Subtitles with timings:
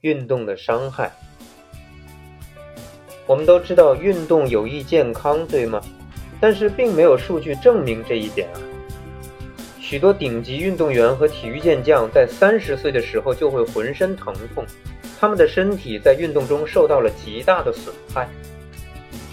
[0.00, 1.10] 运动的伤害。
[3.26, 5.80] 我们都知道运动有益健康，对吗？
[6.40, 8.60] 但是并没有数据证明这一点啊。
[9.80, 14.64] 许多顶级运动员和体育健将在三十岁的时候就会浑身疼痛，
[15.18, 18.28] 他们的身体在运动中受到了极大的损害。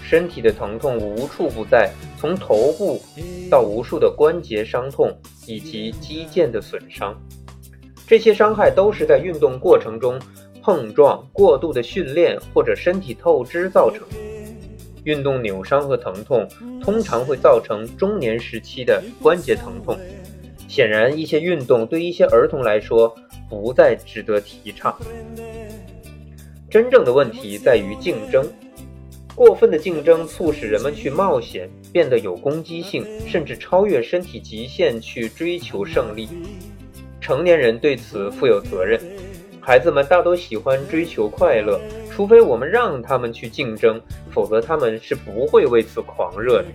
[0.02, 3.02] 身体的疼痛无处不在，从头部
[3.50, 5.10] 到无数的关节伤痛
[5.46, 7.14] 以及肌腱的损伤，
[8.06, 10.18] 这些伤害都是在运动过程中
[10.66, 14.04] 碰撞、过度的训练或者身体透支造成。
[15.04, 16.44] 运动扭伤和疼痛
[16.82, 19.96] 通常会造成中年时期的关节疼痛。
[20.66, 23.14] 显然，一些运动对一些儿童来说
[23.48, 24.98] 不再值得提倡。
[26.68, 28.44] 真正的问题在于竞争，
[29.36, 36.28] 过分的竞争促使人们去冒险，变得有攻击性，甚至超越身体极限去追求胜利。
[37.20, 39.00] 成年人对此负有责任。
[39.66, 41.80] 孩子们大都喜欢追求快乐。
[42.08, 46.66] 除非我们让他们去竞争，否则他们是不会为此狂热的。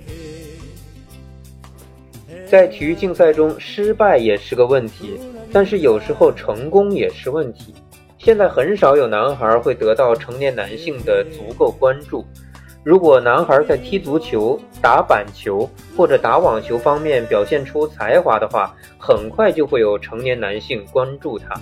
[2.45, 5.17] 在体育竞赛中，失败也是个问题，
[5.53, 7.73] 但是有时候成功也是问题。
[8.17, 12.25] 现在很少有男孩会得到成年男性的足够关注。
[12.83, 21.55] 如果男孩在踢足球、打板球或者打网球方面表现出才华的话，很快就会有成年男性关注他。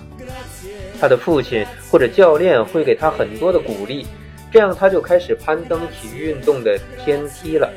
[1.00, 4.06] 他的父亲或者教练会给他很多的鼓励，
[4.52, 7.70] 这样他就开始攀登体育运动的天梯了。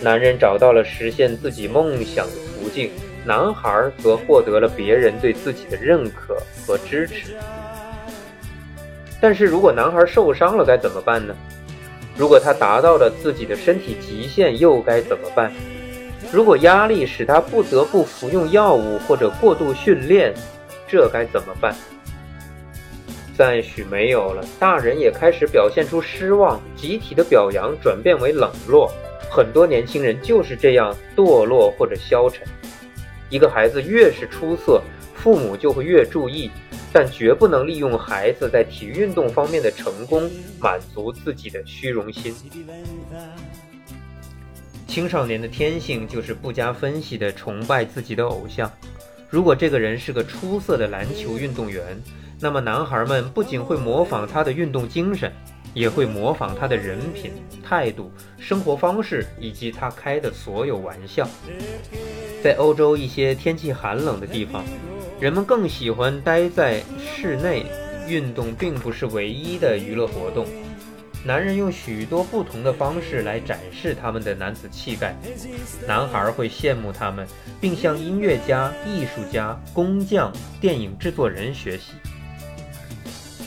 [0.00, 2.90] 男人找到了实现自己梦想的途径，
[3.24, 7.36] 男孩则获得了别人对自己的认可和支持。
[9.20, 11.34] 但是如果男孩受伤了该怎么办呢？
[12.16, 15.52] 如果他达到了自己的身体极限又该怎么办？
[16.32, 20.32] 如果压力使他不得不服用药物或者过度训练？
[20.88, 21.74] 这该怎么办？
[23.36, 28.90] 赞许没有了，大人也开始表现出失望，集体的表扬转变为冷落。
[29.30, 32.46] 很多年轻人就是这样堕落或者消沉。
[33.28, 34.80] 一个孩子越是出色，
[35.14, 36.50] 父母就会越注意，
[36.92, 42.34] 但绝不能利用孩子在体育运动方面的成功满足自己的虚荣心。
[44.86, 48.70] 青少年的天性就是不加分析的崇拜自己的偶像。
[49.28, 52.00] 如果这个人是个出色的篮球运动员，
[52.40, 55.32] 那么男孩们不仅会模仿他的运动精神，
[55.74, 57.32] 也会模仿他的人品、
[57.62, 61.28] 态度、生活方式以及他开的所有玩笑。
[62.42, 64.64] 在欧洲一些天气寒冷的地方，
[65.18, 67.66] 人们更喜欢待在室内，
[68.06, 70.46] 运动并不是唯一的娱乐活动。
[71.26, 75.16] 男人用许多不同的方式来展示他们的男子气概，
[75.84, 77.26] 男孩会羡慕他们，
[77.60, 81.94] 并向音乐家、艺术家、工匠、电影制作人学习。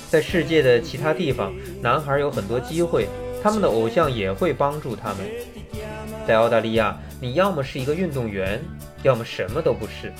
[0.09, 3.07] 在世界的其他地方，男孩有很多机会，
[3.41, 5.19] 他们的偶像也会帮助他们。
[6.27, 8.61] 在澳大利亚，你要么是一个运动员，
[9.03, 10.11] 要么什么都不是，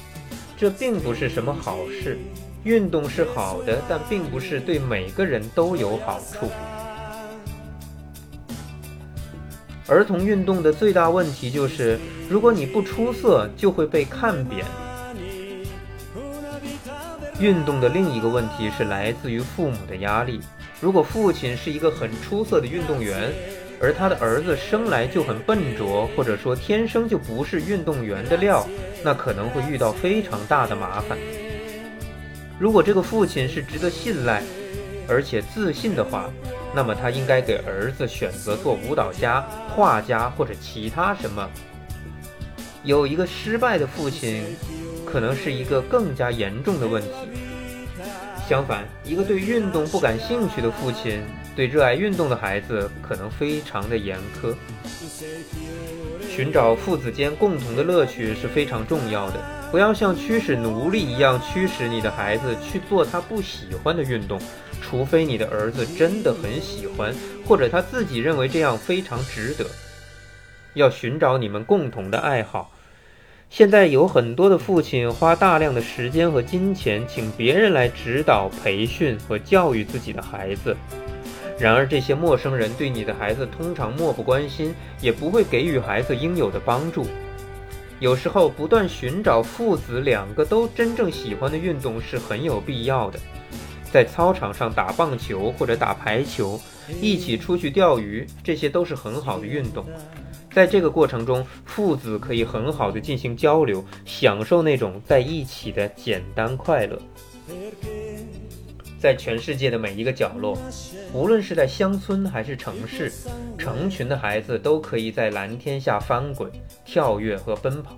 [0.56, 2.18] 这并不是什么好事。
[2.64, 6.50] 运动是好的，但并不是对每个人都有好处。
[9.90, 14.64] 儿童运动的最大问题就是，如果你不出色，就会被看扁。
[17.40, 20.40] 运动的另一个问题是来自于父母的压力。
[20.80, 23.34] 如果父亲是一个很出色的运动员，
[23.82, 28.68] 而他的儿子生来就很笨拙，或者说天生就不是运动员的料，
[29.04, 31.18] 那可能会遇到非常大的麻烦。
[32.60, 34.44] 如果这个父亲是值得信赖，
[35.08, 36.30] 而且自信的话，
[36.74, 41.50] 那么他应该给儿子选择做舞蹈家、画家或者其他什么。
[42.84, 44.44] 有一个失败的父亲，
[45.06, 47.10] 可能是一个更加严重的问题。
[48.48, 51.22] 相反，一个对运动不感兴趣的父亲，
[51.56, 54.56] 对热爱运动的孩子可能非常的严苛。
[56.40, 59.44] 寻找父子间共同的乐趣是非常重要的。
[59.70, 64.40] 不要像驱使奴隶一样驱使你的孩子去做他不喜欢的运动。
[64.82, 67.14] 除非你的儿子真的很喜欢，
[67.46, 69.66] 或者他自己认为这样非常值得。
[70.76, 72.72] 要寻找你们共同的爱好。
[73.50, 80.74] 现在有很多的父亲花大量的时间和金钱，请别人来指导、培训和教育自己的孩子。
[81.60, 87.06] 然而，这些陌生人对你的孩子通常漠不关心，也不会给予孩子应有的帮助。
[88.00, 93.20] 有时候，不断寻找父子两个都真正喜欢的运动是很有必要的。
[93.92, 96.58] 在操场上打棒球或者打排球，
[97.02, 99.86] 一起出去钓鱼，这些都是很好的运动。
[100.54, 106.98] 在这个过程中，父子可以很好的进行交流，享受那种在一起的简单快乐。
[109.00, 110.58] 在全世界的每一个角落，
[111.14, 113.12] 无论是在乡村还是城市，
[113.58, 116.52] 成群的孩子都可以在蓝天下翻滚、
[116.84, 117.98] 跳跃和奔跑，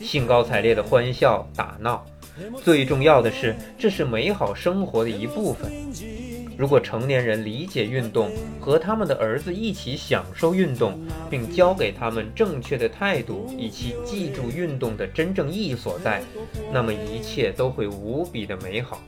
[0.00, 2.04] 兴高采烈的欢笑打闹。
[2.62, 5.72] 最重要的是，这是美好生活的一部分。
[6.56, 8.30] 如果成年人理解运动，
[8.60, 11.00] 和他们的儿子一起享受运动，
[11.30, 16.22] 并教给他们正确的态度，以及记住运动的真正意义所在，
[16.72, 19.00] 那么一切都会无比的美好。